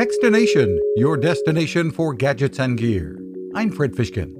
Techstination, 0.00 0.78
your 0.96 1.18
destination 1.18 1.90
for 1.90 2.14
gadgets 2.14 2.58
and 2.58 2.78
gear. 2.78 3.20
I'm 3.54 3.70
Fred 3.70 3.92
Fishkin. 3.92 4.32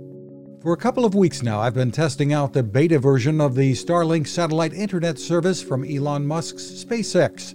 For 0.62 0.72
a 0.72 0.76
couple 0.78 1.04
of 1.04 1.14
weeks 1.14 1.42
now, 1.42 1.60
I've 1.60 1.74
been 1.74 1.90
testing 1.90 2.32
out 2.32 2.54
the 2.54 2.62
beta 2.62 2.98
version 2.98 3.42
of 3.42 3.54
the 3.54 3.72
Starlink 3.72 4.26
satellite 4.26 4.72
internet 4.72 5.18
service 5.18 5.62
from 5.62 5.84
Elon 5.84 6.26
Musk's 6.26 6.62
SpaceX. 6.62 7.52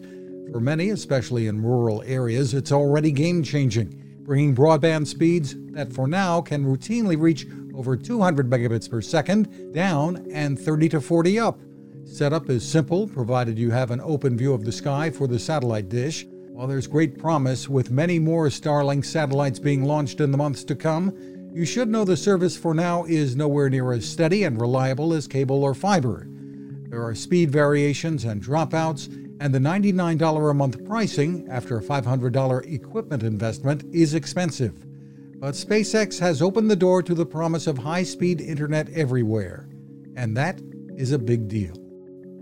For 0.52 0.60
many, 0.60 0.92
especially 0.92 1.48
in 1.48 1.64
rural 1.64 2.04
areas, 2.04 2.54
it's 2.54 2.72
already 2.72 3.12
game 3.12 3.42
changing, 3.42 4.20
bringing 4.20 4.56
broadband 4.56 5.08
speeds 5.08 5.56
that 5.72 5.92
for 5.92 6.08
now 6.08 6.42
can 6.42 6.64
routinely 6.64 7.20
reach 7.20 7.48
over 7.74 7.98
200 7.98 8.48
megabits 8.48 8.88
per 8.88 9.02
second 9.02 9.74
down 9.74 10.28
and 10.32 10.60
30 10.60 10.90
to 10.90 11.02
40 11.02 11.40
up. 11.40 11.60
Setup 12.04 12.52
is 12.52 12.64
simple, 12.64 13.08
provided 13.08 13.58
you 13.58 13.72
have 13.72 13.90
an 13.90 14.00
open 14.02 14.38
view 14.38 14.54
of 14.54 14.64
the 14.64 14.72
sky 14.72 15.10
for 15.10 15.26
the 15.26 15.40
satellite 15.40 15.90
dish. 15.90 16.28
While 16.56 16.68
there's 16.68 16.88
great 16.88 17.20
promise 17.20 17.68
with 17.68 17.92
many 17.92 18.18
more 18.18 18.48
Starlink 18.48 19.04
satellites 19.04 19.60
being 19.60 19.84
launched 19.84 20.22
in 20.22 20.32
the 20.32 20.38
months 20.38 20.64
to 20.64 20.74
come, 20.74 21.14
you 21.54 21.66
should 21.66 21.90
know 21.90 22.06
the 22.06 22.16
service 22.16 22.56
for 22.56 22.74
now 22.74 23.04
is 23.04 23.36
nowhere 23.36 23.70
near 23.70 23.92
as 23.92 24.08
steady 24.08 24.46
and 24.46 24.60
reliable 24.60 25.14
as 25.14 25.28
cable 25.28 25.66
or 25.66 25.74
fiber. 25.74 26.26
There 26.88 27.04
are 27.04 27.14
speed 27.14 27.52
variations 27.52 28.24
and 28.24 28.42
dropouts, 28.42 29.08
and 29.42 29.54
the 29.54 29.60
$99 29.60 30.50
a 30.50 30.54
month 30.54 30.86
pricing 30.86 31.46
after 31.52 31.78
a 31.78 31.84
$500 31.84 32.74
equipment 32.74 33.24
investment 33.24 33.84
is 33.94 34.14
expensive. 34.14 34.86
But 35.42 35.56
SpaceX 35.56 36.18
has 36.20 36.42
opened 36.42 36.72
the 36.72 36.78
door 36.78 37.04
to 37.04 37.14
the 37.14 37.26
promise 37.26 37.68
of 37.68 37.80
high 37.80 38.04
speed 38.04 38.40
internet 38.40 38.88
everywhere, 38.92 39.68
and 40.16 40.38
that 40.38 40.62
is 40.96 41.12
a 41.12 41.20
big 41.20 41.50
deal. 41.50 41.76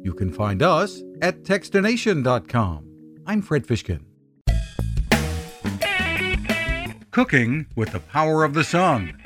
You 0.03 0.13
can 0.13 0.31
find 0.31 0.61
us 0.61 1.01
at 1.23 1.41
Techstination.com. 1.41 2.92
I'm 3.25 3.41
Fred 3.41 3.65
Fishkin. 3.65 4.01
Cooking 7.11 7.67
with 7.75 7.91
the 7.91 7.99
power 7.99 8.43
of 8.43 8.53
the 8.53 8.63
sun. 8.63 9.17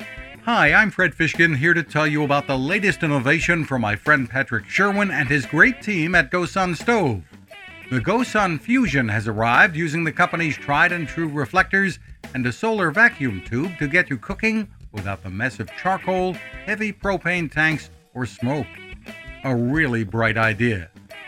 Hi, 0.44 0.72
I'm 0.72 0.90
Fred 0.90 1.14
Fishkin 1.14 1.56
here 1.56 1.74
to 1.74 1.82
tell 1.82 2.06
you 2.06 2.22
about 2.22 2.46
the 2.46 2.56
latest 2.56 3.02
innovation 3.02 3.64
from 3.64 3.80
my 3.80 3.96
friend 3.96 4.30
Patrick 4.30 4.66
Sherwin 4.66 5.10
and 5.10 5.28
his 5.28 5.46
great 5.46 5.82
team 5.82 6.14
at 6.14 6.30
GoSun 6.30 6.76
Stove. 6.76 7.22
The 7.90 7.98
GoSun 7.98 8.60
Fusion 8.60 9.08
has 9.08 9.26
arrived 9.26 9.74
using 9.74 10.04
the 10.04 10.12
company's 10.12 10.56
tried 10.56 10.92
and 10.92 11.08
true 11.08 11.28
reflectors 11.28 11.98
and 12.34 12.46
a 12.46 12.52
solar 12.52 12.90
vacuum 12.90 13.42
tube 13.44 13.78
to 13.78 13.88
get 13.88 14.10
you 14.10 14.18
cooking 14.18 14.68
without 14.92 15.22
the 15.22 15.30
mess 15.30 15.58
of 15.58 15.70
charcoal, 15.76 16.34
heavy 16.66 16.92
propane 16.92 17.50
tanks, 17.50 17.90
or 18.14 18.26
smoke. 18.26 18.66
A 19.44 19.56
really 19.56 20.04
bright 20.04 20.38
idea. 20.38 20.90